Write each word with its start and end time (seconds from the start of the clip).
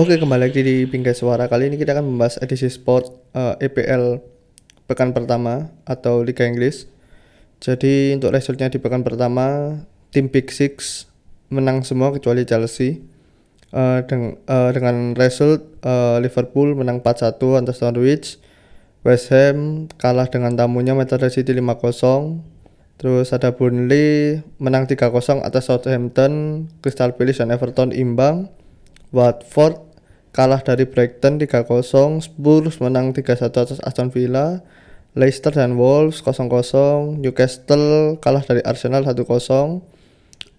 Oke, 0.00 0.16
kembali 0.16 0.48
lagi 0.48 0.64
di 0.64 0.88
Bingkai 0.88 1.12
Suara. 1.12 1.44
Kali 1.44 1.68
ini 1.68 1.76
kita 1.76 1.92
akan 1.92 2.08
membahas 2.08 2.40
edisi 2.40 2.72
sport 2.72 3.12
eh, 3.36 3.68
EPL 3.68 4.16
pekan 4.88 5.12
pertama 5.12 5.68
atau 5.84 6.24
Liga 6.24 6.48
Inggris. 6.48 6.88
Jadi 7.60 8.16
untuk 8.16 8.32
resultnya 8.32 8.72
di 8.72 8.80
pekan 8.80 9.04
pertama, 9.04 9.76
tim 10.08 10.32
Big 10.32 10.48
Six 10.48 11.04
menang 11.52 11.84
semua 11.84 12.16
kecuali 12.16 12.48
Chelsea. 12.48 13.04
Eh, 13.68 14.00
deng- 14.08 14.40
eh, 14.40 14.70
dengan 14.72 15.12
result 15.12 15.60
eh, 15.84 16.16
Liverpool 16.24 16.72
menang 16.72 17.04
4-1 17.04 17.60
atas 17.60 17.84
Norwich. 17.84 18.40
West 19.04 19.28
Ham 19.36 19.84
kalah 20.00 20.32
dengan 20.32 20.56
tamunya 20.56 20.96
Manchester 20.96 21.28
City 21.28 21.52
5-0. 21.52 22.40
Terus 22.96 23.36
ada 23.36 23.52
Burnley 23.52 24.40
menang 24.56 24.88
3-0 24.88 25.44
atas 25.44 25.68
Southampton, 25.68 26.64
Crystal 26.80 27.12
Palace 27.12 27.44
dan 27.44 27.52
Everton 27.52 27.92
imbang. 27.92 28.48
Watford 29.10 29.88
kalah 30.32 30.62
dari 30.62 30.86
Brighton 30.86 31.40
3-0, 31.40 32.22
Spurs 32.22 32.78
menang 32.78 33.10
3-1 33.10 33.48
atas 33.50 33.80
Aston 33.82 34.12
Villa, 34.12 34.62
Leicester 35.18 35.50
dan 35.50 35.74
Wolves 35.74 36.22
0-0, 36.22 37.18
Newcastle 37.18 38.20
kalah 38.22 38.44
dari 38.44 38.62
Arsenal 38.62 39.02
1-0 39.02 39.18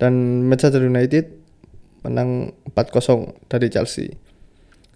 dan 0.01 0.13
Manchester 0.47 0.83
United 0.83 1.31
menang 2.03 2.55
4-0 2.75 3.47
dari 3.47 3.67
Chelsea. 3.71 4.15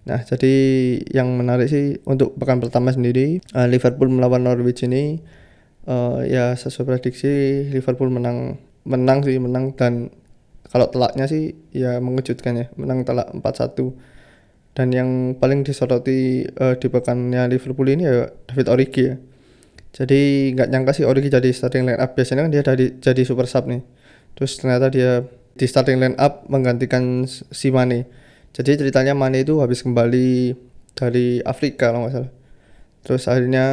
Nah, 0.03 0.19
jadi 0.19 0.53
yang 1.15 1.31
menarik 1.39 1.71
sih 1.71 1.95
untuk 2.03 2.35
pekan 2.35 2.59
pertama 2.59 2.91
sendiri 2.91 3.39
eh, 3.39 3.67
Liverpool 3.71 4.11
melawan 4.11 4.43
Norwich 4.43 4.83
ini 4.83 5.23
eh, 5.87 6.19
ya 6.27 6.59
sesuai 6.59 6.83
prediksi 6.91 7.63
Liverpool 7.71 8.11
menang 8.11 8.59
menang 8.83 9.23
sih 9.23 9.39
menang 9.39 9.71
dan 9.79 10.11
kalau 10.73 10.89
telaknya 10.89 11.29
sih 11.29 11.53
ya 11.69 12.01
mengejutkan 12.01 12.57
ya. 12.57 12.65
Menang 12.73 13.05
telak 13.05 13.29
4-1 13.29 13.93
dan 14.73 14.89
yang 14.89 15.37
paling 15.37 15.61
disoroti 15.61 16.49
eh, 16.49 16.75
di 16.81 16.87
pekannya 16.89 17.45
Liverpool 17.45 17.85
ini 17.93 18.09
ya 18.09 18.33
David 18.49 18.67
Origi 18.73 19.03
ya. 19.05 19.15
Jadi 19.93 20.49
nggak 20.57 20.73
nyangka 20.73 20.97
sih 20.97 21.05
Origi 21.05 21.29
jadi 21.29 21.45
starting 21.53 21.85
line 21.85 22.01
up. 22.01 22.17
Biasanya 22.17 22.49
kan 22.49 22.51
dia 22.51 22.65
dari 22.65 22.97
jadi 22.97 23.21
super 23.21 23.45
sub 23.45 23.69
nih. 23.69 23.85
Terus 24.33 24.57
ternyata 24.57 24.89
dia 24.89 25.21
di 25.53 25.65
starting 25.69 26.01
line 26.01 26.17
up 26.17 26.49
menggantikan 26.49 27.29
si 27.29 27.69
Mane. 27.69 28.09
Jadi 28.57 28.81
ceritanya 28.81 29.13
Mane 29.13 29.45
itu 29.45 29.61
habis 29.61 29.85
kembali 29.85 30.57
dari 30.97 31.37
Afrika 31.45 31.93
kalau 31.93 32.09
nggak 32.09 32.13
salah. 32.17 32.31
Terus 33.05 33.29
akhirnya 33.29 33.65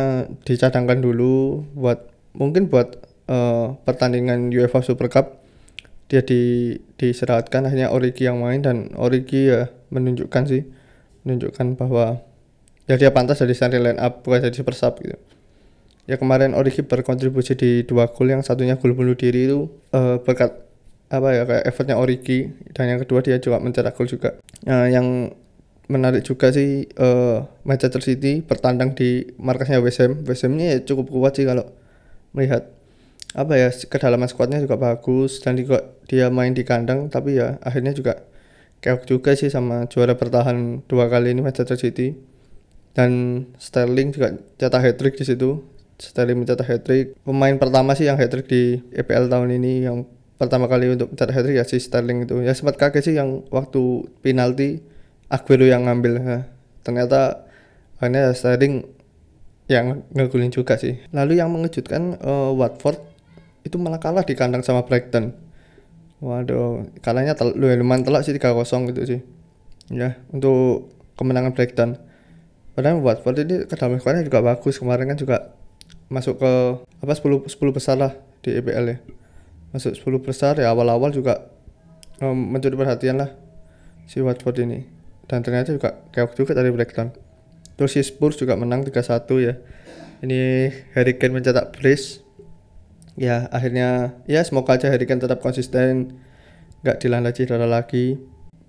dicadangkan 0.45 1.01
dulu 1.01 1.65
buat 1.73 2.13
mungkin 2.37 2.69
buat 2.69 3.01
eh, 3.25 3.67
pertandingan 3.89 4.53
UEFA 4.53 4.85
Super 4.85 5.09
Cup 5.09 5.41
dia 6.11 6.27
di 6.27 6.75
diserahkan 6.99 7.71
akhirnya 7.71 7.95
Origi 7.95 8.27
yang 8.27 8.43
main 8.43 8.59
dan 8.59 8.91
Origi 8.99 9.47
ya 9.47 9.71
menunjukkan 9.95 10.43
sih 10.51 10.67
menunjukkan 11.23 11.79
bahwa 11.79 12.19
ya 12.91 12.99
dia 12.99 13.15
pantas 13.15 13.39
jadi 13.39 13.55
starting 13.55 13.87
line 13.87 14.01
up 14.03 14.27
bukan 14.27 14.43
jadi 14.51 14.57
super 14.59 14.75
sub 14.75 14.99
gitu. 14.99 15.15
Ya 16.11 16.19
kemarin 16.19 16.59
Origi 16.59 16.83
berkontribusi 16.83 17.55
di 17.55 17.87
dua 17.87 18.11
gol 18.11 18.35
yang 18.35 18.43
satunya 18.43 18.75
gol 18.75 18.99
bunuh 18.99 19.15
diri 19.15 19.47
itu 19.47 19.71
eh, 19.95 20.19
berkat 20.19 20.67
apa 21.11 21.29
ya 21.31 21.43
kayak 21.47 21.65
effortnya 21.71 21.95
Origi 21.95 22.51
dan 22.75 22.91
yang 22.91 22.99
kedua 22.99 23.23
dia 23.23 23.39
juga 23.39 23.63
mencetak 23.63 23.95
gol 23.95 24.11
juga. 24.11 24.43
Nah, 24.67 24.91
yang 24.91 25.31
menarik 25.87 26.27
juga 26.27 26.51
sih 26.51 26.91
eh, 26.91 27.39
Manchester 27.63 28.03
City 28.03 28.43
bertandang 28.43 28.99
di 28.99 29.31
markasnya 29.39 29.79
West 29.79 30.03
Ham. 30.03 30.27
West 30.27 30.43
Ham 30.43 30.59
ini 30.59 30.75
ya 30.75 30.77
cukup 30.83 31.07
kuat 31.15 31.39
sih 31.39 31.47
kalau 31.47 31.71
melihat 32.35 32.67
apa 33.31 33.55
ya 33.55 33.69
kedalaman 33.71 34.27
skuadnya 34.27 34.59
juga 34.59 34.75
bagus 34.75 35.39
dan 35.39 35.55
juga 35.55 35.95
dia 36.11 36.27
main 36.35 36.51
di 36.51 36.67
kandang 36.67 37.07
tapi 37.07 37.39
ya 37.39 37.63
akhirnya 37.63 37.95
juga 37.95 38.27
keok 38.81 39.05
juga 39.05 39.37
sih 39.37 39.53
sama 39.53 39.87
juara 39.87 40.17
bertahan 40.17 40.83
dua 40.89 41.07
kali 41.13 41.37
ini 41.37 41.45
Manchester 41.45 41.77
City. 41.77 42.17
Dan 42.91 43.45
Sterling 43.61 44.11
juga 44.11 44.35
cetak 44.59 44.83
hat 44.83 44.97
trick 44.99 45.15
di 45.15 45.23
situ. 45.23 45.63
Sterling 46.01 46.43
mencetak 46.43 46.67
hat 46.67 46.83
trick 46.83 47.15
pemain 47.23 47.55
pertama 47.61 47.95
sih 47.95 48.09
yang 48.09 48.19
hat 48.19 48.33
trick 48.33 48.51
di 48.51 48.83
EPL 48.91 49.31
tahun 49.31 49.53
ini 49.61 49.87
yang 49.87 50.09
pertama 50.41 50.67
kali 50.67 50.91
untuk 50.91 51.13
mencetak 51.13 51.37
hat 51.37 51.45
trick 51.47 51.57
ya 51.61 51.65
si 51.69 51.79
Sterling 51.79 52.27
itu. 52.27 52.43
Ya 52.43 52.57
sempat 52.57 52.81
kaget 52.81 53.03
sih 53.13 53.15
yang 53.15 53.47
waktu 53.53 54.11
penalti 54.25 54.83
Aguero 55.31 55.63
yang 55.63 55.87
ngambil. 55.87 56.19
Nah, 56.19 56.43
ternyata 56.83 57.47
akhirnya 58.03 58.35
Sterling 58.35 58.91
yang 59.71 60.03
ngegulin 60.11 60.51
juga 60.51 60.75
sih. 60.75 60.99
Lalu 61.15 61.39
yang 61.39 61.55
mengejutkan 61.55 62.19
eh, 62.19 62.51
Watford 62.59 63.10
itu 63.71 63.79
malah 63.79 64.03
kalah 64.03 64.27
di 64.27 64.35
kandang 64.35 64.67
sama 64.67 64.83
Brighton. 64.83 65.31
Waduh 66.19 66.91
kalahnya 67.01 67.39
tel 67.39 67.55
lumayan 67.55 68.03
telak 68.03 68.27
sih 68.27 68.35
3-0 68.35 68.91
gitu 68.91 69.01
sih. 69.07 69.21
Ya 69.95 70.19
untuk 70.35 70.91
kemenangan 71.15 71.55
Brighton. 71.55 72.03
Padahal 72.75 72.99
Watford 72.99 73.47
ini 73.47 73.71
kedalaman 73.71 74.03
skuadnya 74.03 74.27
juga 74.27 74.43
bagus. 74.43 74.83
Kemarin 74.83 75.15
kan 75.15 75.19
juga 75.19 75.55
masuk 76.11 76.43
ke 76.43 76.53
apa 77.01 77.13
10 77.15 77.47
10 77.47 77.57
besar 77.71 77.97
lah 77.97 78.13
di 78.43 78.59
EPL 78.59 78.85
ya. 78.91 78.99
Masuk 79.71 79.95
10 79.95 80.27
besar 80.27 80.59
ya 80.59 80.75
awal-awal 80.75 81.15
juga 81.15 81.47
em, 82.19 82.35
mencuri 82.35 82.75
perhatian 82.75 83.23
lah 83.23 83.31
si 84.11 84.19
Watford 84.19 84.67
ini. 84.67 84.83
Dan 85.31 85.47
ternyata 85.47 85.71
juga 85.71 85.95
keok 86.11 86.35
juga 86.35 86.59
dari 86.59 86.75
Brighton. 86.75 87.15
Terus 87.79 87.97
si 87.97 88.03
Spurs 88.03 88.37
juga 88.37 88.59
menang 88.59 88.83
3-1 88.83 89.25
ya. 89.41 89.55
Ini 90.21 90.69
Harry 90.93 91.17
Kane 91.17 91.41
mencetak 91.41 91.73
brace 91.73 92.21
ya 93.21 93.53
akhirnya 93.53 94.17
ya 94.25 94.41
semoga 94.41 94.81
aja 94.81 94.89
Harry 94.89 95.05
tetap 95.05 95.45
konsisten 95.45 96.17
nggak 96.81 96.97
dilanda 97.05 97.37
cedera 97.37 97.69
lagi. 97.69 98.17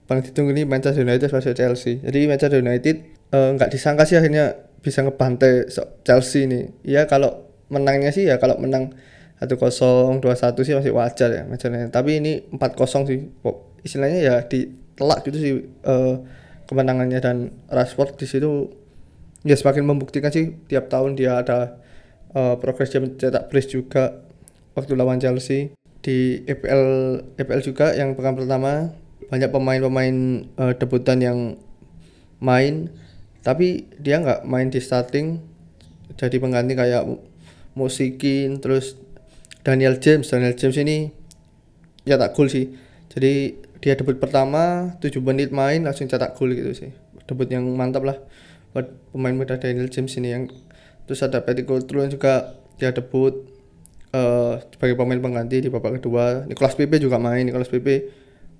Paling 0.04 0.28
ditunggu 0.28 0.52
ini 0.52 0.68
Manchester 0.68 1.08
United 1.08 1.32
versus 1.32 1.56
Chelsea. 1.56 2.04
Jadi 2.04 2.28
Manchester 2.28 2.60
United 2.60 2.96
eh, 3.32 3.50
nggak 3.56 3.72
disangka 3.72 4.04
sih 4.04 4.20
akhirnya 4.20 4.60
bisa 4.84 5.08
ngebantai 5.08 5.72
Chelsea 6.04 6.52
ini. 6.52 6.68
Ya 6.84 7.08
kalau 7.08 7.48
menangnya 7.72 8.12
sih 8.12 8.28
ya 8.28 8.36
kalau 8.44 8.60
menang 8.60 8.92
1-0 9.40 10.20
2-1 10.20 10.68
sih 10.68 10.76
masih 10.76 10.92
wajar 10.94 11.30
ya 11.32 11.44
Manchester 11.48 11.88
tapi 11.88 12.20
ini 12.20 12.44
4-0 12.52 13.08
sih. 13.08 13.32
Istilahnya 13.88 14.20
ya 14.20 14.36
ditelak 14.44 15.24
gitu 15.24 15.38
sih 15.40 15.52
eh, 15.64 16.16
kemenangannya. 16.68 17.24
Dan 17.24 17.56
Rashford 17.72 18.20
di 18.20 18.28
situ 18.28 18.68
ya 19.48 19.56
semakin 19.56 19.88
membuktikan 19.88 20.28
sih 20.28 20.60
tiap 20.68 20.92
tahun 20.92 21.16
dia 21.16 21.40
ada 21.40 21.80
eh, 22.36 22.56
progres 22.60 22.92
dia 22.92 23.00
mencetak 23.00 23.48
brace 23.48 23.72
juga 23.72 24.28
waktu 24.74 24.96
lawan 24.96 25.20
Chelsea 25.20 25.76
di 26.02 26.42
EPL 26.50 26.84
EPL 27.38 27.62
juga 27.62 27.94
yang 27.94 28.18
pekan 28.18 28.36
pertama. 28.38 28.96
Banyak 29.32 29.48
pemain-pemain 29.48 30.16
eh, 30.44 30.74
debutan 30.76 31.24
yang 31.24 31.56
main 32.44 32.92
tapi 33.42 33.88
dia 33.98 34.20
nggak 34.20 34.44
main 34.44 34.68
di 34.68 34.84
starting. 34.84 35.40
Jadi 36.20 36.38
pengganti 36.38 36.76
kayak 36.76 37.08
Mu- 37.08 37.24
Musikin 37.74 38.60
terus 38.60 39.00
Daniel 39.64 39.98
James. 40.04 40.28
Daniel 40.28 40.58
James 40.60 40.76
ini 40.76 41.16
ya 42.04 42.20
tak 42.20 42.36
gol 42.36 42.52
sih. 42.52 42.76
Jadi 43.12 43.56
dia 43.82 43.98
debut 43.98 44.20
pertama 44.20 44.94
7 45.02 45.18
menit 45.24 45.50
main 45.50 45.82
langsung 45.82 46.12
cetak 46.12 46.36
gol 46.36 46.52
gitu 46.52 46.76
sih. 46.76 46.92
Debut 47.26 47.48
yang 47.48 47.64
mantap 47.72 48.04
lah 48.04 48.20
buat 48.72 48.88
pemain 49.12 49.36
muda 49.36 49.60
Daniel 49.60 49.92
James 49.92 50.16
ini 50.16 50.32
yang 50.32 50.44
terus 51.08 51.24
ada 51.24 51.44
Petty 51.44 51.68
Coulthard 51.68 52.08
juga 52.12 52.56
dia 52.80 52.96
debut 52.96 53.51
eh 54.12 54.54
sebagai 54.76 55.00
pemain 55.00 55.20
pengganti 55.24 55.64
di 55.64 55.70
babak 55.72 56.04
kedua 56.04 56.44
Nicolas 56.48 56.76
Pepe 56.76 57.00
juga 57.00 57.16
main. 57.18 57.48
Nicolas 57.48 57.72
Pepe 57.72 57.96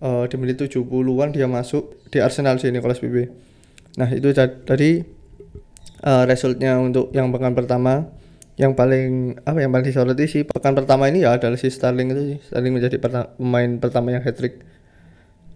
eh 0.02 0.24
di 0.32 0.36
menit 0.40 0.58
70-an 0.58 1.30
dia 1.36 1.46
masuk 1.46 2.08
di 2.08 2.18
Arsenal 2.24 2.58
sih 2.58 2.72
Nicolas 2.72 3.00
Pepe. 3.04 3.28
Nah 4.00 4.08
itu 4.12 4.32
tadi 4.36 5.04
eh, 6.02 6.24
resultnya 6.26 6.80
untuk 6.80 7.12
yang 7.12 7.30
pekan 7.36 7.54
pertama. 7.54 8.08
Yang 8.60 8.78
paling 8.78 9.10
apa 9.42 9.58
yang 9.64 9.72
paling 9.74 9.88
disoroti 9.90 10.26
sih 10.30 10.44
pekan 10.46 10.78
pertama 10.78 11.10
ini 11.10 11.26
ya 11.26 11.34
adalah 11.40 11.58
si 11.58 11.68
Sterling 11.72 12.08
itu 12.14 12.22
sih. 12.36 12.38
Sterling 12.52 12.74
menjadi 12.78 12.98
perta- 13.02 13.32
pemain 13.36 13.72
pertama 13.82 14.14
yang 14.14 14.24
hat 14.24 14.36
trick 14.38 14.62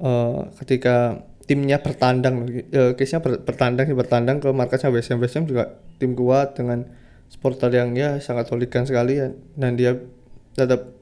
eh, 0.02 0.40
ketika 0.64 1.22
timnya 1.46 1.78
bertandang. 1.80 2.50
Eh, 2.50 2.92
case-nya 2.98 3.22
ber- 3.22 3.44
bertandang 3.46 3.86
sih 3.88 3.96
bertandang 3.98 4.38
ke 4.42 4.50
markasnya 4.52 4.90
West 4.92 5.14
Ham. 5.14 5.22
West 5.22 5.38
Ham 5.38 5.46
juga 5.46 5.78
tim 6.02 6.18
kuat 6.18 6.58
dengan 6.58 6.84
supporter 7.30 7.72
yang 7.74 7.94
ya 7.94 8.18
sangat 8.20 8.50
solidan 8.50 8.84
sekali 8.86 9.20
ya. 9.20 9.34
Dan 9.56 9.76
dia 9.76 9.98
tetap 10.56 10.96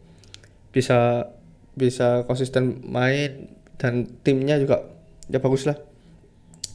bisa 0.73 1.29
bisa 1.73 2.25
konsisten 2.25 2.81
main 2.85 3.53
dan 3.81 4.09
timnya 4.21 4.57
juga 4.61 4.89
ya 5.29 5.41
bagus 5.41 5.65
lah. 5.65 5.77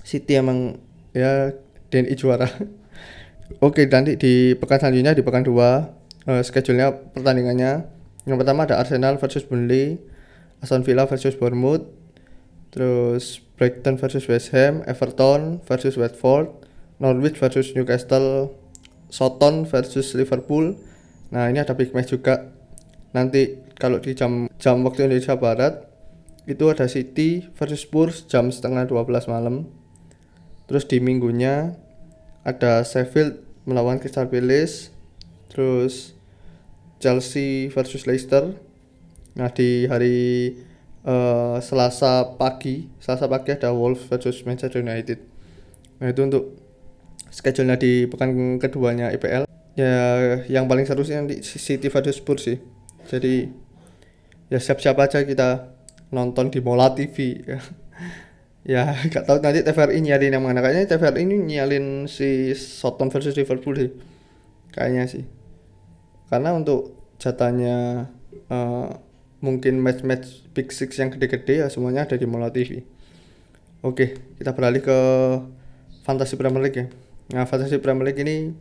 City 0.03 0.39
emang 0.39 0.81
ya 1.15 1.53
DNI 1.93 2.15
juara. 2.17 2.49
Oke 3.65 3.89
nanti 3.89 4.21
di 4.21 4.53
pekan 4.59 4.81
selanjutnya 4.81 5.17
di 5.17 5.25
pekan 5.25 5.45
2 5.45 6.29
eh, 6.29 6.43
schedule-nya 6.45 6.93
pertandingannya. 7.17 7.73
Yang 8.29 8.37
pertama 8.45 8.69
ada 8.69 8.77
Arsenal 8.77 9.17
versus 9.17 9.45
Burnley 9.49 9.97
Aston 10.61 10.83
Villa 10.83 11.07
versus 11.07 11.39
Bournemouth 11.39 11.87
terus 12.69 13.41
Brighton 13.57 13.97
versus 13.97 14.29
West 14.29 14.53
Ham 14.53 14.85
Everton 14.85 15.63
versus 15.65 15.97
Watford 15.97 16.53
Norwich 17.01 17.39
versus 17.39 17.73
Newcastle 17.73 18.53
Soton 19.09 19.65
versus 19.65 20.13
Liverpool. 20.13 20.77
Nah 21.33 21.49
ini 21.49 21.61
ada 21.61 21.77
big 21.77 21.93
match 21.93 22.13
juga. 22.13 22.53
Nanti 23.13 23.57
kalau 23.81 24.01
di 24.01 24.13
jam 24.13 24.49
jam 24.61 24.85
waktu 24.85 25.09
Indonesia 25.09 25.37
Barat 25.37 25.89
itu 26.49 26.65
ada 26.73 26.89
City 26.89 27.45
versus 27.57 27.85
Spurs 27.85 28.25
jam 28.29 28.49
setengah 28.49 28.89
12 28.89 29.29
malam. 29.29 29.69
Terus 30.69 30.85
di 30.89 31.01
minggunya 31.01 31.77
ada 32.45 32.85
Sheffield 32.85 33.41
melawan 33.65 34.01
Crystal 34.01 34.29
Palace. 34.29 34.93
Terus 35.49 36.13
Chelsea 37.01 37.73
versus 37.73 38.05
Leicester. 38.05 38.53
Nah 39.37 39.49
di 39.53 39.89
hari 39.89 40.53
uh, 41.09 41.57
Selasa 41.63 42.37
pagi 42.37 42.91
Selasa 43.01 43.31
pagi 43.31 43.55
ada 43.55 43.73
Wolves 43.73 44.05
versus 44.09 44.45
Manchester 44.45 44.85
United. 44.85 45.21
Nah 46.01 46.13
itu 46.13 46.21
untuk 46.25 46.68
schedule-nya 47.31 47.77
di 47.77 48.07
pekan 48.09 48.59
keduanya 48.59 49.13
IPL 49.15 49.45
ya 49.79 49.95
yang 50.51 50.67
paling 50.67 50.85
seru 50.85 51.07
sih 51.07 51.15
nanti 51.15 51.41
City 51.45 51.87
versus 51.87 52.19
Spurs 52.19 52.49
sih. 52.49 52.59
Jadi 53.09 53.49
ya 54.53 54.59
siap-siap 54.59 54.99
aja 54.99 55.23
kita 55.23 55.73
nonton 56.11 56.49
di 56.49 56.59
Mola 56.65 56.93
TV 56.97 57.37
ya 57.49 57.61
ya 58.69 58.93
gak 59.09 59.25
tahu 59.29 59.39
nanti 59.41 59.63
TVRI 59.63 59.99
nyalin 60.03 60.35
yang 60.35 60.45
mana. 60.45 60.61
Kayaknya 60.61 60.99
TVRI 60.99 61.21
ini 61.25 61.37
nyalin 61.57 61.87
si 62.11 62.53
Soton 62.59 63.09
versus 63.09 63.39
Liverpool 63.39 63.75
sih. 63.79 63.91
Kayaknya 64.75 65.05
sih. 65.07 65.25
Karena 66.29 66.53
untuk 66.53 66.99
jatahnya 67.19 68.09
uh, 68.51 68.89
mungkin 69.39 69.79
match-match 69.79 70.51
Big 70.51 70.75
Six 70.75 70.99
yang 70.99 71.15
gede-gede 71.15 71.63
ya 71.63 71.67
semuanya 71.71 72.07
ada 72.07 72.19
di 72.19 72.27
Mola 72.27 72.51
TV 72.51 72.83
oke 73.87 74.19
kita 74.39 74.51
beralih 74.51 74.83
ke 74.83 74.99
Fantasy 76.03 76.35
Premier 76.35 76.63
League 76.67 76.79
ya 76.79 76.87
nah 77.29 77.45
Fantasy 77.45 77.77
Premier 77.81 78.13
League 78.13 78.21
ini 78.25 78.57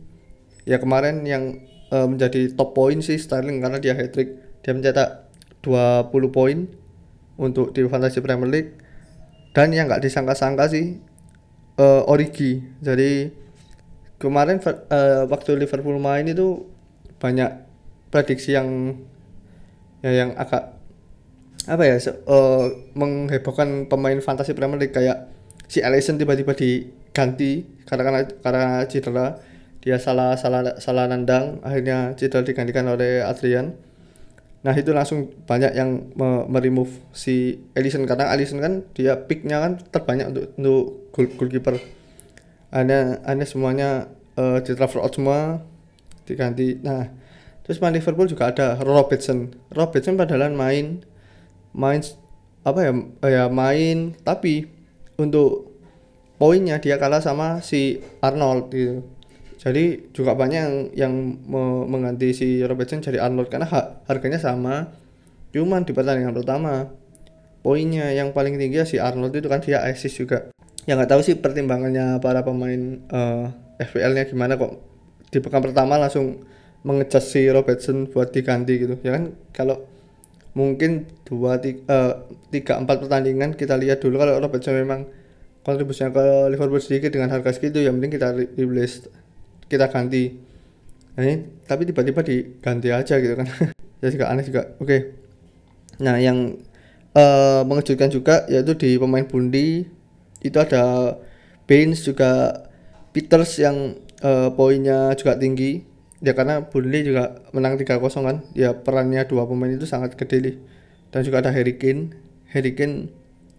ya 0.68 0.76
kemarin 0.76 1.24
yang 1.24 1.64
uh, 1.88 2.04
menjadi 2.04 2.52
top 2.52 2.76
point 2.76 3.00
sih 3.00 3.16
Sterling 3.16 3.64
karena 3.64 3.80
dia 3.80 3.96
hat 3.96 4.12
trick 4.12 4.60
dia 4.60 4.76
mencetak 4.76 5.28
20 5.64 6.12
poin 6.28 6.68
untuk 7.38 7.72
di 7.72 7.86
Fantasy 7.86 8.20
Premier 8.20 8.50
League. 8.50 8.72
Dan 9.54 9.72
yang 9.72 9.88
nggak 9.90 10.04
disangka-sangka 10.04 10.70
sih 10.70 11.00
uh, 11.80 12.04
Origi. 12.10 12.62
Jadi 12.82 13.32
kemarin 14.20 14.60
uh, 14.60 15.24
waktu 15.30 15.56
Liverpool 15.56 15.98
main 15.98 16.26
itu 16.26 16.68
banyak 17.18 17.66
prediksi 18.12 18.54
yang 18.54 19.00
ya 19.98 20.14
yang 20.14 20.30
agak 20.38 20.78
apa 21.66 21.82
ya 21.84 21.98
uh, 22.28 22.70
menghebohkan 22.94 23.90
pemain 23.90 24.18
Fantasy 24.22 24.54
Premier 24.54 24.78
League. 24.78 24.94
Kayak 24.94 25.32
si 25.66 25.82
Alisson 25.82 26.20
tiba-tiba 26.20 26.54
diganti 27.18 27.66
karena 27.82 28.02
karena 28.06 28.20
karena 28.38 28.64
cedera 28.86 29.26
dia 29.82 29.98
salah 29.98 30.38
salah 30.38 30.78
salah 30.78 31.10
nandang 31.10 31.58
akhirnya 31.66 32.14
cedera 32.14 32.46
digantikan 32.46 32.86
oleh 32.86 33.26
Adrian 33.26 33.74
Nah 34.58 34.74
itu 34.74 34.90
langsung 34.90 35.30
banyak 35.46 35.70
yang 35.70 36.10
meremove 36.50 36.90
si 37.14 37.62
Ellison 37.78 38.02
karena 38.10 38.34
Ellison 38.34 38.58
kan 38.58 38.82
dia 38.90 39.14
picknya 39.14 39.62
kan 39.62 39.78
terbanyak 39.78 40.26
untuk 40.34 40.44
untuk 40.58 40.80
goal, 41.14 41.26
goalkeeper. 41.38 41.78
Hanya 42.74 43.22
hanya 43.22 43.46
semuanya 43.46 44.10
uh, 44.34 44.58
di 44.58 44.74
transfer 44.74 44.98
out 44.98 45.14
semua 45.14 45.62
diganti. 46.26 46.74
Nah 46.82 47.06
terus 47.62 47.78
main 47.78 47.94
Liverpool 47.94 48.26
juga 48.26 48.50
ada 48.50 48.74
Robertson. 48.82 49.54
Robertson 49.70 50.18
padahal 50.18 50.50
main 50.50 51.06
main 51.70 52.02
apa 52.66 52.82
ya 52.82 52.92
ya 53.30 53.44
main 53.46 54.18
tapi 54.26 54.66
untuk 55.22 55.77
poinnya 56.38 56.78
dia 56.78 56.96
kalah 56.96 57.20
sama 57.20 57.60
si 57.60 57.98
Arnold 58.22 58.70
gitu. 58.70 59.02
Jadi 59.58 60.14
juga 60.14 60.38
banyak 60.38 60.60
yang, 60.62 60.74
yang 60.94 61.14
mengganti 61.90 62.30
si 62.30 62.62
Robertson 62.62 63.02
jadi 63.02 63.18
Arnold 63.26 63.50
karena 63.50 63.66
ha 63.66 64.06
harganya 64.06 64.38
sama 64.38 64.94
cuman 65.50 65.82
di 65.82 65.90
pertandingan 65.96 66.36
pertama 66.36 66.92
poinnya 67.66 68.14
yang 68.14 68.30
paling 68.30 68.54
tinggi 68.54 68.78
ya 68.78 68.86
si 68.86 69.02
Arnold 69.02 69.34
itu 69.34 69.50
kan 69.50 69.58
dia 69.58 69.82
assist 69.82 70.14
juga. 70.14 70.54
Ya 70.86 70.94
nggak 70.94 71.10
tahu 71.10 71.20
sih 71.26 71.34
pertimbangannya 71.36 72.22
para 72.22 72.46
pemain 72.46 73.02
uh, 73.10 73.50
eh, 73.76 73.84
FPL-nya 73.84 74.30
gimana 74.30 74.54
kok 74.54 74.78
di 75.28 75.42
pekan 75.42 75.60
pertama 75.60 75.98
langsung 76.00 76.46
mengecas 76.86 77.28
si 77.28 77.50
Robertson 77.50 78.06
buat 78.08 78.30
diganti 78.30 78.78
gitu. 78.78 78.94
Ya 79.02 79.18
kan 79.18 79.34
kalau 79.50 79.84
mungkin 80.54 81.10
dua 81.26 81.58
tiga, 81.58 81.82
uh, 81.90 82.12
tiga 82.54 82.78
empat 82.78 83.04
pertandingan 83.04 83.58
kita 83.58 83.74
lihat 83.74 84.00
dulu 84.00 84.22
kalau 84.22 84.38
Robertson 84.38 84.78
memang 84.78 85.17
kontribusinya 85.68 86.08
ke 86.16 86.24
Liverpool 86.48 86.80
sedikit 86.80 87.12
dengan 87.12 87.28
harga 87.28 87.52
segitu 87.52 87.84
yang 87.84 88.00
penting 88.00 88.16
kita 88.16 88.32
rilis 88.56 89.04
kita 89.68 89.92
ganti. 89.92 90.40
Nah, 91.12 91.22
ini 91.28 91.34
tapi 91.68 91.84
tiba-tiba 91.84 92.24
diganti 92.24 92.88
aja 92.88 93.20
gitu 93.20 93.36
kan. 93.36 93.44
Ya 93.98 94.14
juga 94.14 94.30
aneh 94.30 94.46
juga. 94.46 94.78
Oke. 94.78 94.86
Okay. 94.86 95.00
nah 95.98 96.22
yang 96.22 96.54
uh, 97.18 97.66
mengejutkan 97.66 98.14
juga 98.14 98.46
yaitu 98.46 98.78
di 98.78 98.94
pemain 98.94 99.26
bundi 99.26 99.90
itu 100.38 100.54
ada 100.54 101.18
Baines 101.66 102.06
juga 102.06 102.62
Peters 103.10 103.58
yang 103.58 103.98
uh, 104.22 104.54
poinnya 104.54 105.18
juga 105.18 105.34
tinggi. 105.34 105.82
Ya 106.22 106.30
karena 106.38 106.62
Burnley 106.62 107.10
juga 107.10 107.42
menang 107.50 107.74
3-0 107.74 107.98
kan. 107.98 108.46
Ya 108.54 108.70
perannya 108.70 109.26
dua 109.26 109.50
pemain 109.50 109.74
itu 109.74 109.82
sangat 109.82 110.14
gede 110.14 110.46
nih. 110.46 110.56
Dan 111.10 111.26
juga 111.26 111.42
ada 111.42 111.50
Harry 111.50 111.74
Kane. 111.74 112.14
Harry 112.54 112.78
Kane 112.78 113.10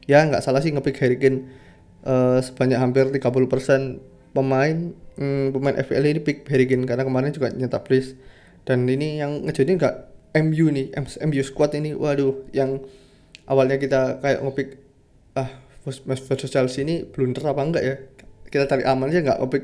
ya 0.07 0.23
nggak 0.23 0.39
salah 0.39 0.63
sih 0.63 0.71
ngepick 0.71 1.03
Harry 1.03 1.19
Kane 1.19 1.51
uh, 2.05 2.39
sebanyak 2.39 2.79
hampir 2.79 3.09
30% 3.11 3.99
pemain 4.31 4.93
hmm, 5.17 5.51
pemain 5.51 5.75
FPL 5.75 6.05
ini 6.15 6.21
pick 6.21 6.47
Harry 6.47 6.69
Kane. 6.69 6.85
Karena 6.87 7.03
kemarin 7.03 7.33
juga 7.35 7.51
nyetak 7.51 7.83
brace 7.87 8.15
dan 8.63 8.85
ini 8.87 9.19
yang 9.19 9.43
ngejadiin 9.47 9.79
nggak? 9.79 9.97
MU 10.29 10.69
nih 10.69 10.93
MU 11.25 11.41
squad 11.41 11.73
ini. 11.73 11.97
Waduh 11.97 12.45
yang 12.53 12.85
awalnya 13.49 13.81
kita 13.81 14.21
kayak 14.21 14.45
ngopick 14.45 14.77
ah 15.33 15.49
versus 16.05 16.53
Chelsea 16.53 16.85
ini 16.85 17.01
blunder 17.01 17.41
apa 17.49 17.61
enggak 17.65 17.83
ya? 17.83 17.95
Kita 18.45 18.69
cari 18.69 18.85
aman 18.85 19.09
aja 19.09 19.25
nggak 19.25 19.39
ngopick 19.41 19.63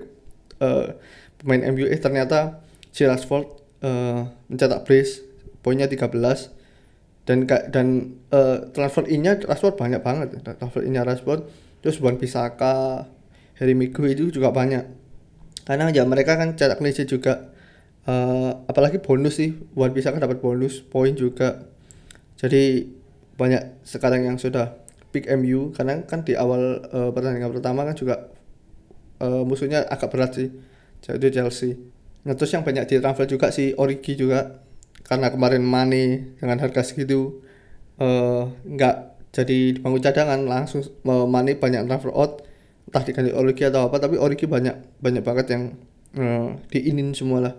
uh, 0.57 0.97
pemain 1.37 1.61
MU 1.69 1.85
eh 1.85 2.01
ternyata 2.01 2.65
si 2.89 3.05
Rashford 3.05 3.45
uh, 3.85 4.25
mencetak 4.49 4.89
brace 4.89 5.21
poinnya 5.61 5.85
13 5.85 6.09
dan 7.29 7.45
dan 7.45 7.87
uh, 8.33 8.69
transfer 8.73 9.05
innya 9.05 9.37
Rashford 9.45 9.77
banyak 9.77 10.01
banget. 10.01 10.33
Transfer 10.41 10.81
innya 10.81 11.05
Rashford 11.05 11.45
terus 11.85 12.01
Wan 12.01 12.17
Bisaka 12.17 13.05
Harry 13.61 13.77
Maguire 13.77 14.17
itu 14.17 14.33
juga 14.33 14.49
banyak. 14.49 14.89
Karena 15.69 15.93
ya 15.93 16.01
mereka 16.01 16.33
kan 16.33 16.57
cetak 16.57 16.81
clean 16.81 17.05
juga. 17.05 17.53
Uh, 18.05 18.61
apalagi 18.69 19.01
bonus 19.01 19.41
sih 19.41 19.53
buat 19.73 19.89
bisa 19.89 20.09
kan 20.13 20.21
dapat 20.21 20.41
bonus 20.41 20.81
poin 20.81 21.13
juga. 21.13 21.69
Jadi 22.41 22.89
banyak 23.37 23.85
sekarang 23.85 24.25
yang 24.25 24.37
sudah 24.41 24.81
pick 25.09 25.29
MU 25.37 25.73
karena 25.73 26.01
kan 26.05 26.25
di 26.25 26.33
awal 26.33 26.85
uh, 26.89 27.09
pertandingan 27.13 27.53
pertama 27.53 27.81
kan 27.87 27.95
juga 27.97 28.29
uh, 29.21 29.41
musuhnya 29.41 29.85
agak 29.89 30.09
berat 30.13 30.37
sih 30.37 30.49
jadi 31.01 31.41
Chelsea. 31.41 31.77
Nah 32.25 32.33
terus 32.37 32.53
yang 32.53 32.61
banyak 32.61 32.85
di 32.85 33.01
transfer 33.01 33.29
juga 33.29 33.53
si 33.53 33.77
Origi 33.77 34.17
juga. 34.17 34.65
Karena 35.05 35.29
kemarin 35.29 35.61
Mane 35.61 36.33
dengan 36.41 36.57
harga 36.57 36.81
segitu 36.81 37.45
uh, 38.01 38.49
jadi 39.35 39.75
dibangun 39.75 39.99
cadangan 39.99 40.39
langsung 40.47 40.87
Mane 41.03 41.59
banyak 41.59 41.83
transfer 41.83 42.15
out 42.15 42.47
entah 42.87 43.03
diganti 43.03 43.35
Origi 43.35 43.67
atau 43.67 43.91
apa 43.91 43.99
tapi 43.99 44.15
Origi 44.15 44.47
banyak 44.47 45.03
banyak 45.03 45.23
banget 45.27 45.45
yang 45.51 45.63
uh, 46.15 46.55
diinin 46.71 47.11
semua 47.11 47.51
lah 47.51 47.53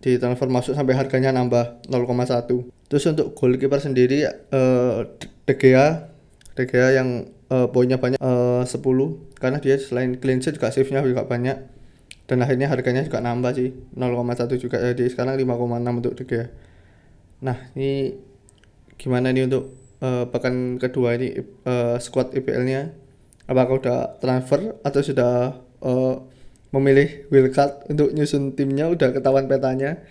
di 0.00 0.16
transfer 0.16 0.48
masuk 0.48 0.72
sampai 0.72 0.96
harganya 0.96 1.36
nambah 1.36 1.84
0,1 1.92 2.88
terus 2.88 3.04
untuk 3.04 3.36
goalkeeper 3.36 3.76
sendiri 3.76 4.24
uh, 4.48 5.04
De 5.44 5.54
Gea 5.60 6.08
De 6.56 6.64
Gea 6.64 6.96
yang 6.96 7.28
uh, 7.50 7.66
poinnya 7.68 7.96
banyak 7.96 8.20
uh, 8.22 8.62
10 8.64 8.80
karena 9.36 9.58
dia 9.58 9.76
selain 9.76 10.16
clean 10.20 10.44
sheet 10.44 10.56
juga 10.60 10.68
save-nya 10.68 11.00
juga 11.00 11.26
banyak. 11.26 11.80
Dan 12.28 12.46
akhirnya 12.46 12.70
harganya 12.70 13.02
juga 13.02 13.18
nambah 13.18 13.58
sih 13.58 13.74
0,1 13.98 14.62
juga. 14.62 14.78
Jadi 14.78 15.10
sekarang 15.10 15.34
5,6 15.34 15.98
untuk 15.98 16.12
De 16.14 16.24
Gea. 16.28 16.46
Nah 17.42 17.56
ini 17.74 18.14
gimana 19.00 19.34
nih 19.34 19.48
untuk 19.50 19.79
uh, 20.00 20.24
pekan 20.28 20.80
kedua 20.80 21.16
ini 21.16 21.40
uh, 21.64 21.96
squad 22.00 22.32
IPL 22.34 22.64
nya 22.66 22.80
apakah 23.50 23.82
udah 23.82 23.98
transfer 24.22 24.78
atau 24.86 25.00
sudah 25.02 25.58
uh, 25.82 26.14
memilih 26.70 27.26
wildcard 27.34 27.90
untuk 27.90 28.14
nyusun 28.14 28.54
timnya 28.54 28.86
udah 28.86 29.10
ketahuan 29.10 29.50
petanya? 29.50 30.02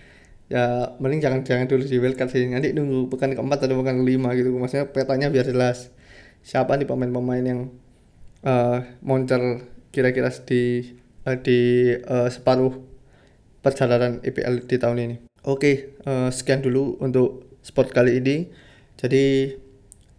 Ya 0.50 0.98
mending 0.98 1.22
jangan 1.22 1.40
jangan 1.46 1.66
dulu 1.70 1.86
di 1.86 1.96
wildcard 1.96 2.30
sih. 2.30 2.44
Nanti 2.50 2.76
nunggu 2.76 3.08
pekan 3.08 3.32
keempat 3.32 3.64
atau 3.64 3.80
pekan 3.80 4.02
kelima 4.04 4.36
gitu. 4.36 4.52
Maksudnya 4.52 4.90
petanya 4.92 5.32
biar 5.32 5.46
jelas 5.46 5.88
siapa 6.44 6.76
nih 6.76 6.88
pemain-pemain 6.88 7.44
yang 7.44 7.60
uh, 8.44 8.84
moncer 9.00 9.64
kira-kira 9.92 10.28
di 10.44 10.84
uh, 11.24 11.36
di 11.40 11.92
uh, 11.96 12.28
separuh 12.28 12.76
perjalanan 13.64 14.20
IPL 14.20 14.68
di 14.68 14.76
tahun 14.76 14.98
ini. 15.00 15.16
Oke 15.48 15.56
okay, 15.56 15.74
uh, 16.04 16.28
sekian 16.28 16.60
dulu 16.60 17.00
untuk 17.00 17.56
sport 17.64 17.92
kali 17.92 18.20
ini. 18.20 18.52
Jadi 19.00 19.56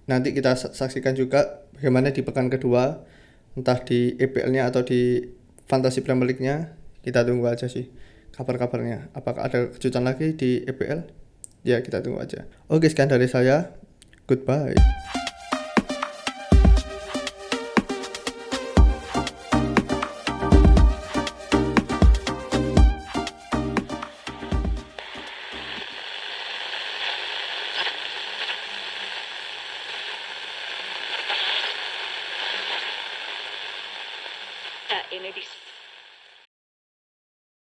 nanti 0.10 0.34
kita 0.34 0.58
saksikan 0.58 1.14
juga 1.14 1.66
bagaimana 1.78 2.14
di 2.14 2.22
pekan 2.26 2.50
kedua 2.50 3.04
entah 3.58 3.80
di 3.84 4.16
EPL-nya 4.16 4.72
atau 4.72 4.82
di 4.82 5.22
Fantasy 5.68 6.02
Premier 6.02 6.32
League-nya 6.32 6.76
kita 7.04 7.26
tunggu 7.28 7.50
aja 7.50 7.68
sih 7.68 7.90
kabar-kabarnya. 8.32 9.12
Apakah 9.12 9.48
ada 9.48 9.68
kejutan 9.76 10.08
lagi 10.08 10.34
di 10.34 10.64
EPL 10.64 11.04
ya 11.68 11.84
kita 11.84 12.00
tunggu 12.00 12.24
aja. 12.24 12.48
Oke 12.72 12.88
sekian 12.88 13.12
dari 13.12 13.28
saya. 13.28 13.76
Goodbye 14.26 14.78